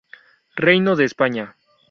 Reino 0.55 0.95
de 0.95 1.05
España 1.05 1.55